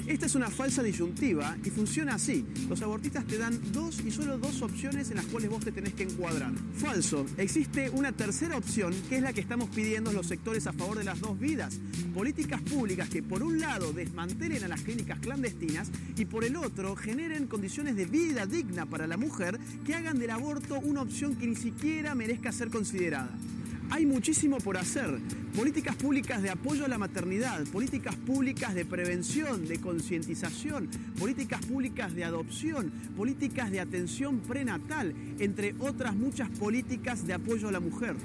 Esta 0.06 0.26
es 0.26 0.36
una 0.36 0.50
falsa 0.50 0.84
disyuntiva 0.84 1.56
y 1.64 1.70
funciona 1.70 2.14
así. 2.14 2.46
Los 2.68 2.80
abortistas 2.82 3.26
te 3.26 3.38
dan 3.38 3.60
dos 3.72 4.00
y 4.06 4.12
solo 4.12 4.38
dos 4.38 4.62
opciones 4.62 5.10
en 5.10 5.16
las 5.16 5.26
cuales 5.26 5.50
vos 5.50 5.64
te 5.64 5.72
tenés 5.72 5.94
que 5.94 6.04
encuadrar. 6.04 6.52
Falso, 6.76 7.26
existe 7.36 7.90
una 7.90 8.12
tercera 8.12 8.56
opción 8.56 8.94
que 9.08 9.16
es 9.16 9.22
la 9.22 9.32
que 9.32 9.40
estamos 9.40 9.68
pidiendo 9.70 10.12
los 10.12 10.28
sectores 10.28 10.68
a 10.68 10.72
favor 10.72 10.96
de 10.96 11.04
las 11.06 11.20
dos 11.20 11.38
vidas. 11.38 11.78
Políticas 12.12 12.60
públicas 12.60 13.08
que 13.08 13.22
por 13.22 13.42
un 13.42 13.60
lado 13.60 13.92
desmantelen 13.92 14.64
a 14.64 14.68
las 14.68 14.82
clínicas 14.82 15.20
clandestinas 15.20 15.88
y 16.16 16.24
por 16.24 16.44
el 16.44 16.56
otro 16.56 16.96
generen 16.96 17.46
condiciones 17.46 17.94
de 17.94 18.06
vida 18.06 18.44
digna 18.44 18.86
para 18.86 19.06
la 19.06 19.16
mujer 19.16 19.58
que 19.86 19.94
hagan 19.94 20.18
del 20.18 20.30
aborto 20.30 20.80
una 20.80 21.02
opción 21.02 21.36
que 21.36 21.46
ni 21.46 21.54
siquiera 21.54 22.14
merezca 22.14 22.50
ser 22.50 22.70
considerada. 22.70 23.30
Hay 23.90 24.04
muchísimo 24.04 24.58
por 24.58 24.76
hacer. 24.76 25.20
Políticas 25.56 25.96
públicas 25.96 26.42
de 26.42 26.50
apoyo 26.50 26.84
a 26.84 26.88
la 26.88 26.98
maternidad, 26.98 27.64
políticas 27.68 28.14
públicas 28.14 28.74
de 28.74 28.84
prevención, 28.84 29.66
de 29.66 29.80
concientización, 29.80 30.86
políticas 31.18 31.64
públicas 31.64 32.14
de 32.14 32.24
adopción, 32.24 32.92
políticas 33.16 33.70
de 33.70 33.80
atención 33.80 34.40
prenatal, 34.40 35.14
entre 35.38 35.74
otras 35.78 36.14
muchas 36.14 36.50
políticas 36.50 37.26
de 37.26 37.32
apoyo 37.32 37.68
a 37.68 37.72
la 37.72 37.80
mujer. 37.80 38.16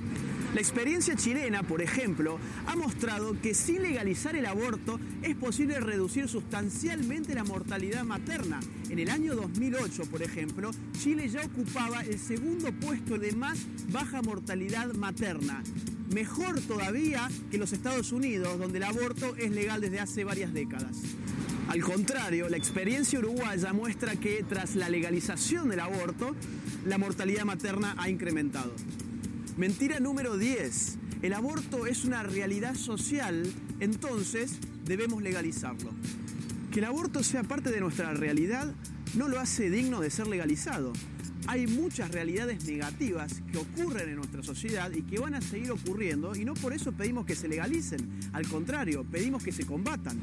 La 0.53 0.59
experiencia 0.59 1.15
chilena, 1.15 1.63
por 1.63 1.81
ejemplo, 1.81 2.37
ha 2.67 2.75
mostrado 2.75 3.39
que 3.39 3.53
sin 3.53 3.81
legalizar 3.81 4.35
el 4.35 4.45
aborto 4.45 4.99
es 5.21 5.33
posible 5.37 5.79
reducir 5.79 6.27
sustancialmente 6.27 7.33
la 7.33 7.45
mortalidad 7.45 8.03
materna. 8.03 8.59
En 8.89 8.99
el 8.99 9.09
año 9.09 9.35
2008, 9.35 10.03
por 10.11 10.21
ejemplo, 10.21 10.71
Chile 10.99 11.29
ya 11.29 11.45
ocupaba 11.45 12.01
el 12.01 12.19
segundo 12.19 12.73
puesto 12.73 13.17
de 13.17 13.31
más 13.31 13.57
baja 13.89 14.21
mortalidad 14.21 14.93
materna. 14.95 15.63
Mejor 16.13 16.59
todavía 16.61 17.29
que 17.49 17.57
los 17.57 17.71
Estados 17.71 18.11
Unidos, 18.11 18.59
donde 18.59 18.79
el 18.79 18.83
aborto 18.83 19.35
es 19.37 19.51
legal 19.51 19.79
desde 19.79 19.99
hace 19.99 20.23
varias 20.25 20.53
décadas. 20.53 20.97
Al 21.69 21.81
contrario, 21.81 22.49
la 22.49 22.57
experiencia 22.57 23.17
uruguaya 23.17 23.71
muestra 23.71 24.17
que 24.17 24.43
tras 24.47 24.75
la 24.75 24.89
legalización 24.89 25.69
del 25.69 25.79
aborto, 25.79 26.35
la 26.85 26.97
mortalidad 26.97 27.45
materna 27.45 27.95
ha 27.97 28.09
incrementado. 28.09 28.73
Mentira 29.55 30.01
número 30.01 30.37
10. 30.37 30.97
El 31.21 31.33
aborto 31.33 31.87
es 31.87 32.03
una 32.03 32.23
realidad 32.23 32.75
social, 32.75 33.49
entonces 33.79 34.57
debemos 34.83 35.21
legalizarlo. 35.21 35.91
Que 36.71 36.79
el 36.79 36.85
aborto 36.85 37.23
sea 37.23 37.43
parte 37.43 37.71
de 37.71 37.79
nuestra 37.79 38.13
realidad 38.13 38.73
no 39.15 39.29
lo 39.29 39.39
hace 39.39 39.69
digno 39.69 40.01
de 40.01 40.09
ser 40.09 40.27
legalizado. 40.27 40.91
Hay 41.47 41.67
muchas 41.67 42.11
realidades 42.11 42.65
negativas 42.65 43.41
que 43.51 43.57
ocurren 43.57 44.09
en 44.09 44.15
nuestra 44.15 44.43
sociedad 44.43 44.91
y 44.91 45.01
que 45.01 45.19
van 45.19 45.33
a 45.33 45.41
seguir 45.41 45.71
ocurriendo 45.71 46.35
y 46.35 46.45
no 46.45 46.53
por 46.53 46.73
eso 46.73 46.91
pedimos 46.91 47.25
que 47.25 47.35
se 47.35 47.47
legalicen. 47.47 48.09
Al 48.33 48.47
contrario, 48.47 49.03
pedimos 49.03 49.43
que 49.43 49.51
se 49.51 49.65
combatan. 49.65 50.19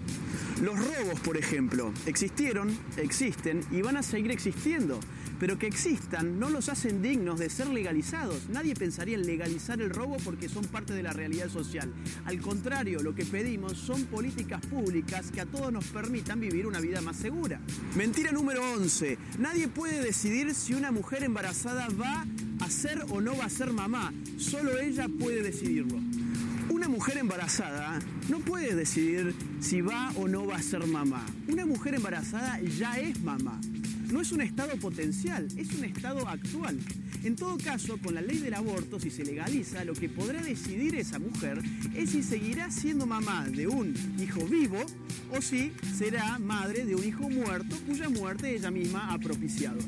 Los 0.63 0.79
robos, 0.79 1.21
por 1.21 1.37
ejemplo, 1.37 1.93
existieron, 2.07 2.77
existen 2.97 3.61
y 3.71 3.83
van 3.83 3.97
a 3.97 4.03
seguir 4.03 4.31
existiendo 4.31 5.01
pero 5.39 5.59
que 5.59 5.67
existan 5.67 6.39
no 6.39 6.51
los 6.51 6.69
hacen 6.69 7.03
dignos 7.03 7.39
de 7.39 7.51
ser 7.51 7.69
legalizados. 7.69 8.49
Nadie 8.49 8.75
pensaría 8.75 9.17
en 9.17 9.27
legalizar 9.27 9.81
el 9.81 9.91
robo 9.91 10.17
porque 10.25 10.49
son 10.49 10.65
parte 10.65 10.93
de 10.93 11.03
la 11.03 11.13
realidad 11.13 11.49
social. 11.49 11.93
Al 12.25 12.41
contrario, 12.41 13.03
lo 13.03 13.15
que 13.15 13.25
pedimos 13.25 13.75
son 13.75 14.05
políticas 14.07 14.65
públicas 14.67 15.31
que 15.31 15.41
a 15.41 15.47
todos 15.47 15.73
nos 15.73 15.85
permitan 15.87 16.41
vivir 16.41 16.67
una 16.67 16.81
vida 16.81 17.01
más 17.01 17.17
segura. 17.17 17.61
Mentira 17.97 18.33
número 18.33 18.63
11. 18.73 19.19
Nadie 19.39 19.69
puede 19.69 20.03
decidir 20.03 20.55
si 20.55 20.75
una 20.75 20.91
mujer 20.91 21.08
embarazada 21.17 21.89
va 21.89 22.27
a 22.61 22.71
ser 22.71 23.05
o 23.11 23.21
no 23.21 23.37
va 23.37 23.47
a 23.47 23.49
ser 23.49 23.73
mamá. 23.73 24.13
Solo 24.37 24.79
ella 24.79 25.09
puede 25.09 25.43
decidirlo. 25.43 25.99
Una 26.71 26.89
mujer 26.89 27.17
embarazada 27.17 27.99
no 28.29 28.41
puede 28.41 28.75
decidir 28.75 29.35
si 29.61 29.81
va 29.81 30.13
o 30.17 30.29
no 30.29 30.47
va 30.47 30.57
a 30.57 30.63
ser 30.63 30.87
mamá. 30.87 31.25
Una 31.49 31.65
mujer 31.65 31.95
embarazada 31.95 32.61
ya 32.61 32.99
es 32.99 33.21
mamá 33.23 33.59
no 34.11 34.21
es 34.21 34.33
un 34.33 34.41
estado 34.41 34.77
potencial, 34.77 35.47
es 35.57 35.73
un 35.75 35.85
estado 35.85 36.27
actual. 36.29 36.79
En 37.25 37.37
todo 37.37 37.59
caso, 37.59 37.99
con 37.99 38.15
la 38.15 38.23
ley 38.23 38.39
del 38.39 38.55
aborto, 38.55 38.99
si 38.99 39.11
se 39.11 39.25
legaliza, 39.25 39.85
lo 39.85 39.93
que 39.93 40.09
podrá 40.09 40.41
decidir 40.41 40.95
esa 40.95 41.19
mujer 41.19 41.61
es 41.95 42.11
si 42.11 42.23
seguirá 42.23 42.71
siendo 42.71 43.07
mamá 43.07 43.47
de 43.49 43.67
un 43.67 43.95
hijo 44.19 44.41
vivo 44.47 44.79
o 45.37 45.43
si 45.43 45.73
será 45.97 46.39
madre 46.39 46.85
de 46.85 46.95
un 46.95 47.05
hijo 47.05 47.29
muerto 47.29 47.77
cuya 47.87 48.09
muerte 48.09 48.55
ella 48.55 48.71
misma 48.71 49.13
ha 49.13 49.19
propiciado. 49.19 49.79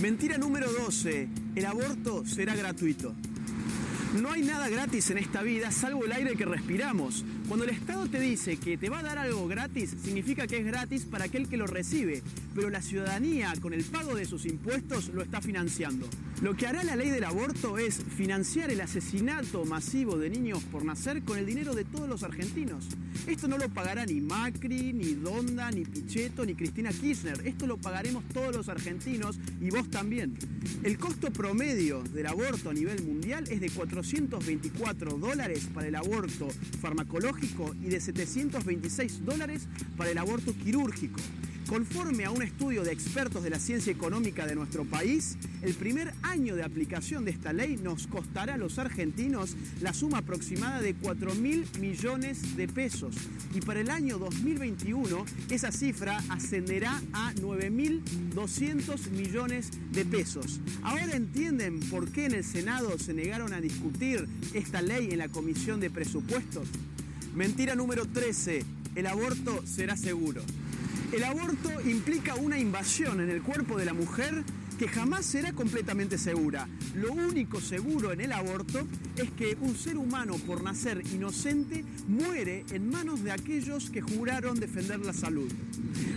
Mentira 0.00 0.38
número 0.38 0.72
12. 0.72 1.28
El 1.56 1.66
aborto 1.66 2.24
será 2.24 2.56
gratuito. 2.56 3.14
No 4.18 4.32
hay 4.32 4.40
nada 4.40 4.70
gratis 4.70 5.10
en 5.10 5.18
esta 5.18 5.42
vida 5.42 5.70
salvo 5.70 6.06
el 6.06 6.12
aire 6.12 6.36
que 6.36 6.46
respiramos. 6.46 7.22
Cuando 7.48 7.66
el 7.66 7.70
Estado 7.70 8.08
te 8.08 8.18
dice 8.18 8.56
que 8.56 8.78
te 8.78 8.88
va 8.88 9.00
a 9.00 9.02
dar 9.02 9.18
algo 9.18 9.46
gratis, 9.46 9.94
significa 10.02 10.46
que 10.46 10.58
es 10.58 10.64
gratis 10.64 11.04
para 11.04 11.26
aquel 11.26 11.48
que 11.48 11.58
lo 11.58 11.66
recibe, 11.66 12.22
pero 12.54 12.70
la 12.70 12.80
ciudadanía 12.80 13.52
con 13.60 13.74
el 13.74 13.84
pago 13.84 14.14
de 14.14 14.24
sus 14.24 14.46
impuestos 14.46 15.10
lo 15.10 15.20
está 15.20 15.42
financiando. 15.42 16.08
Lo 16.40 16.56
que 16.56 16.66
hará 16.66 16.82
la 16.84 16.96
ley 16.96 17.10
del 17.10 17.24
aborto 17.24 17.76
es 17.76 18.02
financiar 18.02 18.70
el 18.70 18.80
asesinato 18.80 19.66
masivo 19.66 20.16
de 20.16 20.30
niños 20.30 20.62
por 20.72 20.86
nacer 20.86 21.22
con 21.22 21.36
el 21.36 21.44
dinero 21.44 21.74
de 21.74 21.84
todos 21.84 22.08
los 22.08 22.22
argentinos. 22.22 22.86
Esto 23.26 23.46
no 23.46 23.58
lo 23.58 23.68
pagará 23.68 24.06
ni 24.06 24.22
Macri, 24.22 24.94
ni 24.94 25.12
Donda, 25.12 25.70
ni 25.70 25.84
Pichetto, 25.84 26.46
ni 26.46 26.54
Cristina 26.54 26.92
Kirchner. 26.92 27.46
Esto 27.46 27.66
lo 27.66 27.76
pagaremos 27.76 28.24
todos 28.32 28.56
los 28.56 28.70
argentinos 28.70 29.38
y 29.60 29.68
vos 29.68 29.90
también. 29.90 30.38
El 30.82 30.96
costo 30.96 31.30
promedio 31.30 32.02
del 32.04 32.26
aborto 32.26 32.70
a 32.70 32.72
nivel 32.72 33.02
mundial 33.02 33.44
es 33.50 33.60
de 33.60 33.68
424 33.68 35.18
dólares 35.18 35.68
para 35.74 35.88
el 35.88 35.94
aborto 35.94 36.48
farmacológico 36.80 37.74
y 37.82 37.88
de 37.90 38.00
726 38.00 39.26
dólares 39.26 39.68
para 39.98 40.10
el 40.10 40.16
aborto 40.16 40.54
quirúrgico. 40.54 41.20
Conforme 41.68 42.24
a 42.24 42.30
un 42.30 42.42
estudio 42.42 42.82
de 42.82 42.92
expertos 42.92 43.44
de 43.44 43.50
la 43.50 43.60
ciencia 43.60 43.92
económica 43.92 44.46
de 44.46 44.56
nuestro 44.56 44.84
país, 44.84 45.36
el 45.62 45.74
primer 45.74 46.12
año 46.22 46.56
de 46.56 46.64
aplicación 46.64 47.24
de 47.24 47.30
esta 47.30 47.52
ley 47.52 47.76
nos 47.76 48.08
costará 48.08 48.54
a 48.54 48.58
los 48.58 48.78
argentinos 48.78 49.56
la 49.80 49.92
suma 49.92 50.18
aproximada 50.18 50.80
de 50.80 50.94
4 50.94 51.34
mil 51.36 51.66
millones 51.78 52.56
de 52.56 52.66
pesos. 52.66 53.14
Y 53.54 53.60
para 53.60 53.80
el 53.80 53.90
año 53.90 54.18
2021 54.18 55.24
esa 55.50 55.70
cifra 55.70 56.22
ascenderá 56.28 57.00
a 57.12 57.32
9.200 57.34 59.10
millones 59.10 59.70
de 59.92 60.04
pesos. 60.04 60.60
Ahora 60.82 61.04
entienden 61.12 61.80
por 61.80 62.10
qué 62.10 62.26
en 62.26 62.34
el 62.34 62.44
Senado 62.44 62.98
se 62.98 63.14
negaron 63.14 63.52
a 63.52 63.60
discutir 63.60 64.26
esta 64.54 64.82
ley 64.82 65.10
en 65.12 65.18
la 65.18 65.28
Comisión 65.28 65.78
de 65.78 65.90
Presupuestos. 65.90 66.68
Mentira 67.34 67.76
número 67.76 68.06
13. 68.06 68.64
El 68.96 69.06
aborto 69.06 69.64
será 69.64 69.96
seguro. 69.96 70.42
El 71.12 71.24
aborto 71.24 71.68
implica 71.84 72.36
una 72.36 72.56
invasión 72.56 73.20
en 73.20 73.30
el 73.30 73.42
cuerpo 73.42 73.76
de 73.76 73.84
la 73.84 73.92
mujer 73.92 74.44
que 74.80 74.88
jamás 74.88 75.26
será 75.26 75.52
completamente 75.52 76.16
segura. 76.16 76.66
Lo 76.94 77.12
único 77.12 77.60
seguro 77.60 78.12
en 78.12 78.22
el 78.22 78.32
aborto 78.32 78.86
es 79.14 79.30
que 79.32 79.54
un 79.60 79.76
ser 79.76 79.98
humano 79.98 80.36
por 80.46 80.62
nacer 80.62 81.02
inocente 81.12 81.84
muere 82.08 82.64
en 82.72 82.88
manos 82.88 83.22
de 83.22 83.30
aquellos 83.30 83.90
que 83.90 84.00
juraron 84.00 84.58
defender 84.58 85.00
la 85.00 85.12
salud. 85.12 85.52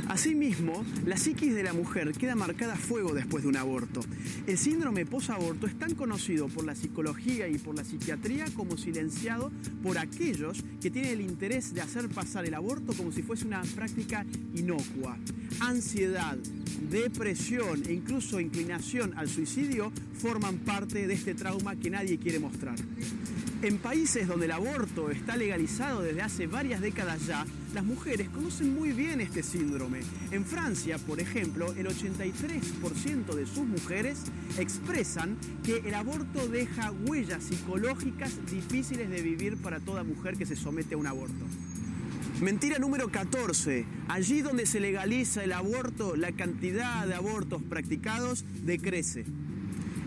Asimismo, 0.08 0.86
la 1.06 1.18
psiquis 1.18 1.54
de 1.54 1.64
la 1.64 1.74
mujer 1.74 2.14
queda 2.14 2.36
marcada 2.36 2.76
a 2.76 2.78
fuego 2.78 3.14
después 3.14 3.44
de 3.44 3.50
un 3.50 3.58
aborto. 3.58 4.00
El 4.48 4.58
síndrome 4.58 5.06
posaborto 5.06 5.68
es 5.68 5.78
tan 5.78 5.94
conocido 5.96 6.48
por 6.48 6.64
la 6.64 6.74
psicología 6.74 7.50
y 7.50 7.58
por 7.58 7.76
la 7.76 7.84
psiquiatría 7.84 8.46
como 8.56 8.78
silenciado 8.78 9.52
por 9.82 9.98
aquellos 9.98 10.64
que 10.80 10.90
tienen 10.90 11.12
el 11.12 11.22
interés 11.22 11.74
de 11.74 11.82
hacer 11.82 12.08
pasar 12.08 12.46
el 12.46 12.54
aborto 12.54 12.94
como 12.94 13.12
si 13.12 13.24
fuese 13.24 13.46
una 13.46 13.62
práctica 13.76 14.26
inocua. 14.56 15.18
Ansiedad, 15.60 16.38
depresión 16.90 17.84
e 17.88 17.94
incluso 17.94 18.40
inclinación 18.54 19.18
al 19.18 19.28
suicidio 19.28 19.92
forman 20.20 20.60
parte 20.60 21.08
de 21.08 21.14
este 21.16 21.34
trauma 21.34 21.76
que 21.76 21.90
nadie 21.90 22.20
quiere 22.20 22.38
mostrar. 22.38 22.76
En 23.64 23.80
países 23.80 24.28
donde 24.28 24.46
el 24.46 24.52
aborto 24.52 25.10
está 25.10 25.36
legalizado 25.36 26.04
desde 26.04 26.22
hace 26.22 26.46
varias 26.46 26.80
décadas 26.80 27.26
ya, 27.26 27.48
las 27.74 27.84
mujeres 27.84 28.30
conocen 28.30 28.76
muy 28.76 28.92
bien 28.92 29.22
este 29.22 29.42
síndrome. 29.42 30.02
En 30.30 30.46
Francia, 30.46 31.00
por 31.00 31.20
ejemplo, 31.20 31.74
el 31.74 31.88
83% 31.88 33.34
de 33.34 33.48
sus 33.48 33.66
mujeres 33.66 34.20
expresan 34.60 35.36
que 35.64 35.78
el 35.78 35.96
aborto 35.96 36.48
deja 36.48 36.92
huellas 36.92 37.46
psicológicas 37.46 38.34
difíciles 38.52 39.10
de 39.10 39.22
vivir 39.24 39.58
para 39.58 39.80
toda 39.80 40.04
mujer 40.04 40.38
que 40.38 40.46
se 40.46 40.56
somete 40.56 40.94
a 40.94 40.98
un 41.00 41.08
aborto. 41.08 41.46
Mentira 42.44 42.78
número 42.78 43.10
14. 43.10 43.86
Allí 44.10 44.42
donde 44.42 44.66
se 44.66 44.82
legaliza 44.82 45.46
el 45.46 45.54
aborto, 45.54 46.18
la 46.18 46.34
cantidad 46.34 47.08
de 47.08 47.14
abortos 47.14 47.64
practicados 47.64 48.44
decrece. 48.66 49.24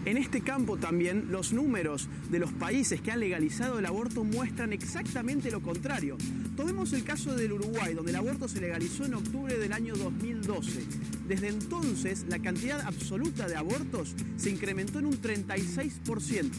En 0.04 0.18
este 0.18 0.42
campo 0.42 0.76
también 0.76 1.28
los 1.32 1.54
números 1.54 2.10
de 2.30 2.38
los 2.38 2.52
países 2.52 3.00
que 3.00 3.10
han 3.10 3.20
legalizado 3.20 3.78
el 3.78 3.86
aborto 3.86 4.22
muestran 4.22 4.74
exactamente 4.74 5.50
lo 5.50 5.62
contrario. 5.62 6.18
Tomemos 6.58 6.92
el 6.92 7.04
caso 7.04 7.34
del 7.34 7.54
Uruguay, 7.54 7.94
donde 7.94 8.10
el 8.10 8.16
aborto 8.16 8.48
se 8.48 8.60
legalizó 8.60 9.06
en 9.06 9.14
octubre 9.14 9.56
del 9.56 9.72
año 9.72 9.96
2012. 9.96 10.84
Desde 11.26 11.48
entonces, 11.48 12.26
la 12.28 12.38
cantidad 12.38 12.82
absoluta 12.82 13.48
de 13.48 13.56
abortos 13.56 14.14
se 14.36 14.50
incrementó 14.50 14.98
en 14.98 15.06
un 15.06 15.22
36%. 15.22 16.50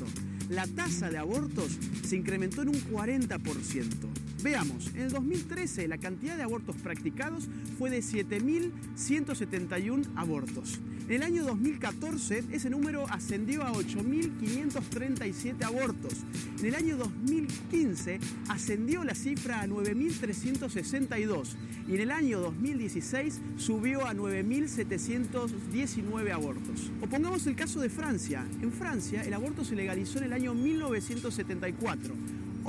La 0.49 0.65
tasa 0.65 1.11
de 1.11 1.19
abortos 1.19 1.77
se 2.03 2.15
incrementó 2.15 2.63
en 2.63 2.69
un 2.69 2.81
40%. 2.81 4.26
Veamos, 4.43 4.91
en 4.93 5.01
el 5.01 5.11
2013 5.11 5.87
la 5.87 5.97
cantidad 5.97 6.37
de 6.37 6.43
abortos 6.43 6.75
practicados 6.75 7.47
fue 7.79 7.89
de 7.89 7.97
7.171 7.99 10.05
abortos. 10.15 10.79
En 11.07 11.15
el 11.15 11.23
año 11.23 11.43
2014 11.43 12.43
ese 12.51 12.69
número 12.69 13.07
ascendió 13.09 13.63
a 13.63 13.73
8.537 13.73 15.63
abortos. 15.63 16.13
En 16.59 16.67
el 16.67 16.75
año 16.75 16.97
2015 16.97 18.19
ascendió 18.49 19.03
la 19.03 19.15
cifra 19.15 19.61
a 19.61 19.65
9.362 19.65 21.55
y 21.87 21.95
en 21.95 22.01
el 22.01 22.11
año 22.11 22.39
2016 22.39 23.41
subió 23.57 24.05
a 24.05 24.13
9.719 24.13 26.31
abortos. 26.31 26.91
O 27.01 27.07
pongamos 27.07 27.47
el 27.47 27.55
caso 27.55 27.79
de 27.79 27.89
Francia. 27.89 28.45
En 28.61 28.71
Francia 28.71 29.23
el 29.23 29.33
aborto 29.33 29.65
se 29.65 29.75
legalizó 29.75 30.19
en 30.19 30.25
el 30.25 30.33
año 30.33 30.53
1974. 30.53 32.13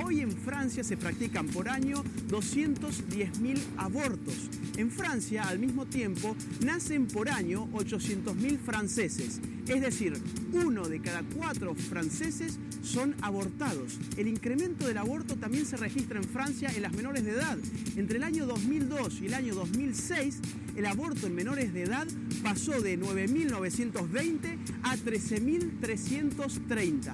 Hoy 0.01 0.21
en 0.21 0.31
Francia 0.31 0.81
se 0.83 0.95
practican 0.95 1.47
por 1.47 1.67
año 1.67 2.03
210.000 2.29 3.59
abortos. 3.77 4.49
En 4.77 4.89
Francia, 4.89 5.43
al 5.43 5.59
mismo 5.59 5.85
tiempo, 5.85 6.37
nacen 6.63 7.05
por 7.05 7.29
año 7.29 7.67
800.000 7.73 8.59
franceses. 8.59 9.41
Es 9.67 9.81
decir, 9.81 10.13
uno 10.53 10.87
de 10.87 11.01
cada 11.01 11.23
cuatro 11.35 11.75
franceses 11.75 12.57
son 12.81 13.13
abortados. 13.21 13.99
El 14.15 14.29
incremento 14.29 14.87
del 14.87 14.97
aborto 14.97 15.35
también 15.35 15.65
se 15.65 15.75
registra 15.75 16.17
en 16.17 16.23
Francia 16.23 16.71
en 16.73 16.81
las 16.81 16.93
menores 16.93 17.25
de 17.25 17.31
edad. 17.31 17.57
Entre 17.97 18.17
el 18.17 18.23
año 18.23 18.45
2002 18.45 19.19
y 19.21 19.25
el 19.25 19.33
año 19.33 19.53
2006, 19.53 20.37
el 20.77 20.85
aborto 20.85 21.27
en 21.27 21.35
menores 21.35 21.73
de 21.73 21.83
edad 21.83 22.07
pasó 22.41 22.81
de 22.81 22.97
9.920 22.97 24.57
a 24.83 24.95
13.330. 24.95 27.13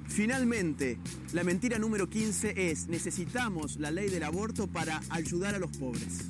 Finalmente, 0.08 0.97
la 1.32 1.45
mentira 1.45 1.80
número 1.80 2.10
15 2.10 2.69
es 2.69 2.88
necesitamos 2.88 3.78
la 3.78 3.91
ley 3.91 4.10
del 4.10 4.23
aborto 4.23 4.67
para 4.67 4.99
ayudar 5.10 5.56
a 5.56 5.60
los 5.60 5.71
pobres. 5.78 6.25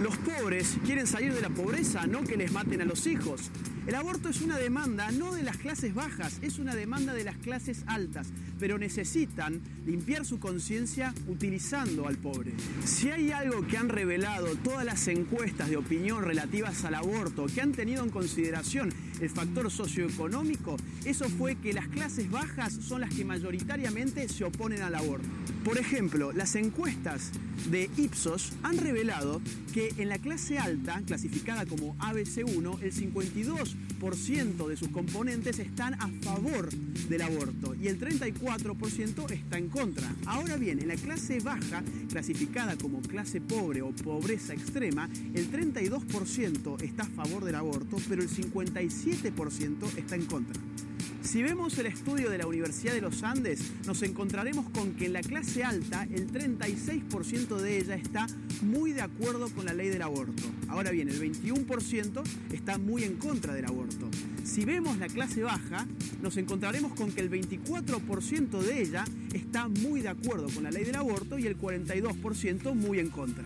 Los 0.00 0.16
pobres 0.16 0.78
quieren 0.86 1.06
salir 1.06 1.34
de 1.34 1.42
la 1.42 1.50
pobreza, 1.50 2.06
no 2.06 2.24
que 2.24 2.36
les 2.36 2.50
maten 2.50 2.80
a 2.80 2.86
los 2.86 3.06
hijos. 3.06 3.50
El 3.88 3.94
aborto 3.94 4.28
es 4.28 4.42
una 4.42 4.58
demanda 4.58 5.10
no 5.12 5.32
de 5.32 5.42
las 5.42 5.56
clases 5.56 5.94
bajas, 5.94 6.40
es 6.42 6.58
una 6.58 6.74
demanda 6.74 7.14
de 7.14 7.24
las 7.24 7.38
clases 7.38 7.84
altas, 7.86 8.26
pero 8.60 8.78
necesitan 8.78 9.62
limpiar 9.86 10.26
su 10.26 10.38
conciencia 10.38 11.14
utilizando 11.26 12.06
al 12.06 12.18
pobre. 12.18 12.52
Si 12.84 13.08
hay 13.08 13.32
algo 13.32 13.66
que 13.66 13.78
han 13.78 13.88
revelado 13.88 14.54
todas 14.56 14.84
las 14.84 15.08
encuestas 15.08 15.70
de 15.70 15.78
opinión 15.78 16.22
relativas 16.22 16.84
al 16.84 16.96
aborto, 16.96 17.46
que 17.46 17.62
han 17.62 17.72
tenido 17.72 18.04
en 18.04 18.10
consideración 18.10 18.92
el 19.22 19.30
factor 19.30 19.70
socioeconómico, 19.70 20.76
eso 21.06 21.26
fue 21.30 21.56
que 21.56 21.72
las 21.72 21.88
clases 21.88 22.30
bajas 22.30 22.74
son 22.74 23.00
las 23.00 23.14
que 23.14 23.24
mayoritariamente 23.24 24.28
se 24.28 24.44
oponen 24.44 24.82
al 24.82 24.96
aborto. 24.96 25.26
Por 25.64 25.78
ejemplo, 25.78 26.32
las 26.32 26.56
encuestas 26.56 27.30
de 27.70 27.90
Ipsos 27.96 28.52
han 28.62 28.76
revelado 28.76 29.40
que 29.72 29.94
en 29.96 30.08
la 30.08 30.18
clase 30.18 30.58
alta, 30.58 31.02
clasificada 31.06 31.66
como 31.66 31.96
ABC1, 31.98 32.82
el 32.82 32.92
52% 32.92 33.77
de 34.68 34.76
sus 34.76 34.88
componentes 34.88 35.58
están 35.58 35.94
a 35.94 36.08
favor 36.22 36.70
del 36.70 37.20
aborto 37.20 37.74
y 37.74 37.88
el 37.88 37.98
34% 37.98 39.30
está 39.30 39.58
en 39.58 39.68
contra. 39.68 40.08
Ahora 40.26 40.56
bien, 40.56 40.78
en 40.78 40.88
la 40.88 40.94
clase 40.94 41.40
baja, 41.40 41.82
clasificada 42.08 42.76
como 42.76 43.02
clase 43.02 43.40
pobre 43.40 43.82
o 43.82 43.90
pobreza 43.90 44.54
extrema, 44.54 45.08
el 45.34 45.50
32% 45.50 46.82
está 46.82 47.02
a 47.02 47.06
favor 47.06 47.44
del 47.44 47.56
aborto, 47.56 47.96
pero 48.08 48.22
el 48.22 48.28
57% 48.28 49.98
está 49.98 50.14
en 50.14 50.26
contra. 50.26 50.60
Si 51.28 51.42
vemos 51.42 51.76
el 51.76 51.84
estudio 51.84 52.30
de 52.30 52.38
la 52.38 52.46
Universidad 52.46 52.94
de 52.94 53.02
los 53.02 53.22
Andes, 53.22 53.60
nos 53.86 54.02
encontraremos 54.02 54.70
con 54.70 54.94
que 54.94 55.04
en 55.04 55.12
la 55.12 55.20
clase 55.20 55.62
alta 55.62 56.04
el 56.04 56.32
36% 56.32 57.58
de 57.58 57.76
ella 57.76 57.96
está 57.96 58.26
muy 58.62 58.92
de 58.92 59.02
acuerdo 59.02 59.50
con 59.50 59.66
la 59.66 59.74
ley 59.74 59.90
del 59.90 60.00
aborto. 60.00 60.42
Ahora 60.68 60.90
bien, 60.90 61.10
el 61.10 61.20
21% 61.20 62.22
está 62.50 62.78
muy 62.78 63.04
en 63.04 63.16
contra 63.16 63.52
del 63.52 63.66
aborto. 63.66 64.08
Si 64.42 64.64
vemos 64.64 64.96
la 64.96 65.08
clase 65.08 65.42
baja, 65.42 65.86
nos 66.22 66.38
encontraremos 66.38 66.94
con 66.94 67.12
que 67.12 67.20
el 67.20 67.30
24% 67.30 68.60
de 68.62 68.80
ella 68.80 69.04
está 69.32 69.68
muy 69.68 70.00
de 70.00 70.08
acuerdo 70.08 70.48
con 70.48 70.64
la 70.64 70.70
ley 70.70 70.84
del 70.84 70.96
aborto 70.96 71.38
y 71.38 71.46
el 71.46 71.58
42% 71.58 72.74
muy 72.74 72.98
en 72.98 73.10
contra. 73.10 73.44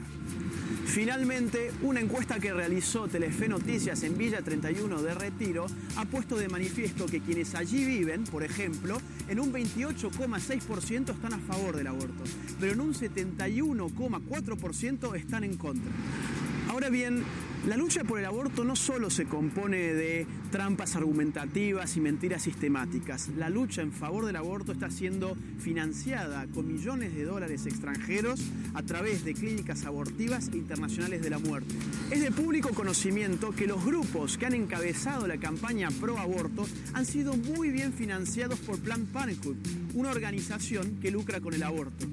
Finalmente, 0.86 1.70
una 1.82 2.00
encuesta 2.00 2.38
que 2.38 2.52
realizó 2.52 3.08
Telefe 3.08 3.48
Noticias 3.48 4.02
en 4.02 4.18
Villa 4.18 4.42
31 4.42 5.00
de 5.00 5.14
Retiro 5.14 5.66
ha 5.96 6.04
puesto 6.04 6.36
de 6.36 6.48
manifiesto 6.48 7.06
que 7.06 7.20
quienes 7.20 7.54
allí 7.54 7.84
viven, 7.84 8.24
por 8.24 8.42
ejemplo, 8.42 9.00
en 9.28 9.40
un 9.40 9.52
28,6% 9.52 11.14
están 11.14 11.32
a 11.32 11.38
favor 11.38 11.76
del 11.76 11.86
aborto, 11.86 12.24
pero 12.60 12.72
en 12.72 12.80
un 12.80 12.94
71,4% 12.94 15.16
están 15.16 15.44
en 15.44 15.56
contra. 15.56 15.90
Ahora 16.68 16.90
bien, 16.90 17.22
la 17.66 17.76
lucha 17.76 18.02
por 18.02 18.18
el 18.18 18.24
aborto 18.24 18.64
no 18.64 18.74
solo 18.74 19.08
se 19.08 19.26
compone 19.26 19.76
de 19.76 20.26
trampas 20.50 20.96
argumentativas 20.96 21.96
y 21.96 22.00
mentiras 22.00 22.42
sistemáticas. 22.42 23.28
La 23.36 23.50
lucha 23.50 23.82
en 23.82 23.92
favor 23.92 24.26
del 24.26 24.34
aborto 24.34 24.72
está 24.72 24.90
siendo 24.90 25.36
financiada 25.60 26.46
con 26.52 26.66
millones 26.66 27.14
de 27.14 27.24
dólares 27.24 27.66
extranjeros 27.66 28.40
a 28.74 28.82
través 28.82 29.24
de 29.24 29.34
clínicas 29.34 29.84
abortivas 29.84 30.48
internacionales 30.52 31.22
de 31.22 31.30
la 31.30 31.38
muerte. 31.38 31.74
Es 32.10 32.20
de 32.20 32.32
público 32.32 32.70
conocimiento 32.70 33.52
que 33.52 33.68
los 33.68 33.84
grupos 33.84 34.38
que 34.38 34.46
han 34.46 34.54
encabezado 34.54 35.28
la 35.28 35.38
campaña 35.38 35.88
pro 36.00 36.18
aborto 36.18 36.66
han 36.94 37.06
sido 37.06 37.36
muy 37.36 37.70
bien 37.70 37.92
financiados 37.92 38.58
por 38.58 38.80
Planned 38.80 39.12
Parenthood, 39.12 39.56
una 39.94 40.10
organización 40.10 40.98
que 41.00 41.12
lucra 41.12 41.40
con 41.40 41.54
el 41.54 41.62
aborto. 41.62 42.06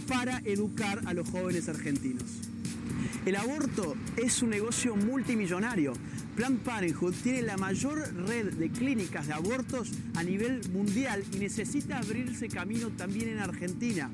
para 0.08 0.40
educar 0.44 1.02
a 1.06 1.14
los 1.14 1.30
jóvenes 1.30 1.68
argentinos. 1.68 2.50
El 3.24 3.36
aborto 3.36 3.96
es 4.16 4.42
un 4.42 4.50
negocio 4.50 4.96
multimillonario. 4.96 5.94
Planned 6.36 6.60
Parenthood 6.60 7.14
tiene 7.22 7.42
la 7.42 7.56
mayor 7.56 8.12
red 8.26 8.52
de 8.54 8.70
clínicas 8.70 9.26
de 9.26 9.34
abortos 9.34 9.92
a 10.16 10.22
nivel 10.22 10.68
mundial 10.70 11.22
y 11.32 11.38
necesita 11.38 11.98
abrirse 11.98 12.48
camino 12.48 12.90
también 12.90 13.28
en 13.28 13.38
Argentina. 13.38 14.10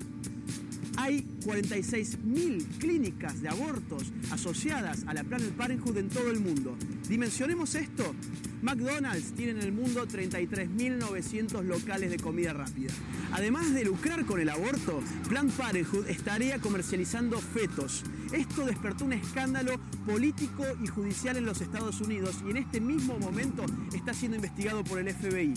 Hay 0.97 1.27
46.000 1.45 2.79
clínicas 2.79 3.41
de 3.41 3.49
abortos 3.49 4.13
asociadas 4.31 5.05
a 5.07 5.15
la 5.15 5.25
Planned 5.25 5.53
Parenthood 5.53 5.97
en 5.97 6.09
todo 6.09 6.31
el 6.31 6.41
mundo. 6.41 6.77
Dimensionemos 7.09 7.75
esto. 7.75 8.15
McDonald's 8.63 9.33
tiene 9.33 9.53
en 9.53 9.63
el 9.63 9.73
mundo 9.73 10.07
33.900 10.07 11.63
locales 11.63 12.11
de 12.11 12.19
comida 12.19 12.53
rápida. 12.53 12.93
Además 13.33 13.73
de 13.73 13.85
lucrar 13.85 14.27
con 14.27 14.41
el 14.41 14.51
aborto, 14.51 15.03
Planned 15.29 15.53
Parenthood 15.53 16.09
estaría 16.09 16.59
comercializando 16.59 17.39
fetos. 17.39 18.05
Esto 18.33 18.67
despertó 18.67 19.07
un 19.07 19.15
escándalo 19.15 19.81
político 20.07 20.65
y 20.83 20.87
judicial 20.87 21.37
en 21.37 21.47
los 21.47 21.61
Estados 21.61 22.01
Unidos 22.01 22.37
y 22.47 22.51
en 22.51 22.59
este 22.59 22.81
mismo 22.81 23.19
momento 23.19 23.65
está 23.95 24.13
siendo 24.13 24.37
investigado 24.37 24.85
por 24.85 24.99
el 24.99 25.13
FBI. 25.13 25.55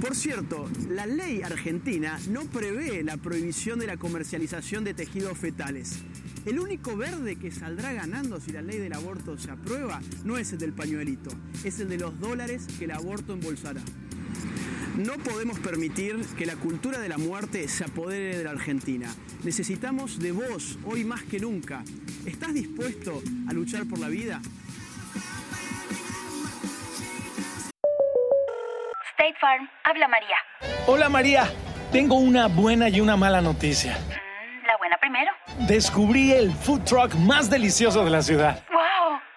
Por 0.00 0.14
cierto, 0.14 0.68
la 0.88 1.06
ley 1.06 1.42
argentina 1.42 2.18
no 2.28 2.44
prevé 2.44 3.02
la 3.02 3.16
prohibición 3.16 3.78
de 3.78 3.86
la 3.86 3.96
comercialización 3.96 4.84
de 4.84 4.94
tejidos 4.94 5.38
fetales. 5.38 6.02
El 6.46 6.60
único 6.60 6.96
verde 6.96 7.34
que 7.34 7.50
saldrá 7.50 7.92
ganando 7.92 8.40
si 8.40 8.52
la 8.52 8.62
ley 8.62 8.78
del 8.78 8.92
aborto 8.92 9.36
se 9.36 9.50
aprueba 9.50 10.00
no 10.24 10.38
es 10.38 10.52
el 10.52 10.58
del 10.60 10.72
pañuelito, 10.72 11.30
es 11.64 11.80
el 11.80 11.88
de 11.88 11.98
los 11.98 12.05
dólares 12.10 12.66
que 12.78 12.84
el 12.84 12.92
aborto 12.92 13.32
embolsará. 13.32 13.80
No 14.96 15.14
podemos 15.18 15.58
permitir 15.58 16.24
que 16.38 16.46
la 16.46 16.56
cultura 16.56 16.98
de 16.98 17.08
la 17.08 17.18
muerte 17.18 17.68
se 17.68 17.84
apodere 17.84 18.38
de 18.38 18.44
la 18.44 18.50
Argentina. 18.50 19.08
Necesitamos 19.44 20.18
de 20.18 20.32
vos 20.32 20.78
hoy 20.86 21.04
más 21.04 21.22
que 21.22 21.38
nunca. 21.38 21.82
¿Estás 22.24 22.54
dispuesto 22.54 23.22
a 23.48 23.52
luchar 23.52 23.84
por 23.86 23.98
la 23.98 24.08
vida? 24.08 24.40
State 29.12 29.34
Farm, 29.40 29.68
habla 29.84 30.08
María. 30.08 30.36
Hola 30.86 31.08
María, 31.08 31.50
tengo 31.92 32.16
una 32.16 32.48
buena 32.48 32.88
y 32.88 33.00
una 33.00 33.16
mala 33.16 33.42
noticia. 33.42 33.92
Mm, 33.92 34.66
la 34.66 34.76
buena 34.78 34.96
primero. 34.98 35.32
Descubrí 35.68 36.32
el 36.32 36.52
food 36.52 36.82
truck 36.84 37.14
más 37.16 37.50
delicioso 37.50 38.04
de 38.04 38.10
la 38.10 38.22
ciudad. 38.22 38.64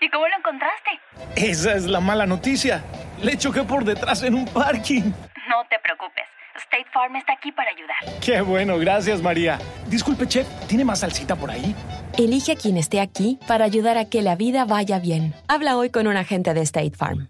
¿Y 0.02 0.10
cómo 0.10 0.28
lo 0.28 0.38
encontraste? 0.38 0.90
Esa 1.36 1.74
es 1.76 1.86
la 1.86 2.00
mala 2.00 2.26
noticia. 2.26 2.84
Le 3.22 3.38
choqué 3.38 3.64
por 3.64 3.84
detrás 3.84 4.24
en 4.24 4.36
un 4.36 4.46
parking. 4.46 5.12
No 5.50 5.66
te 5.70 5.78
preocupes. 5.80 6.24
State 6.56 6.88
Farm 6.94 7.16
está 7.16 7.34
aquí 7.34 7.52
para 7.52 7.70
ayudar. 7.72 8.20
Qué 8.22 8.42
bueno, 8.42 8.78
gracias 8.78 9.22
María. 9.22 9.60
Disculpe, 9.88 10.28
chef, 10.28 10.48
¿tiene 10.68 10.84
más 10.84 11.00
salsita 11.00 11.36
por 11.36 11.52
ahí? 11.52 11.74
Elige 12.18 12.54
a 12.54 12.56
quien 12.56 12.78
esté 12.78 13.00
aquí 13.00 13.40
para 13.48 13.66
ayudar 13.66 13.98
a 13.98 14.06
que 14.06 14.22
la 14.22 14.36
vida 14.36 14.66
vaya 14.66 15.00
bien. 15.00 15.34
Habla 15.48 15.78
hoy 15.78 15.90
con 15.90 16.08
un 16.08 16.18
agente 16.18 16.54
de 16.54 16.62
State 16.62 16.96
Farm. 16.98 17.30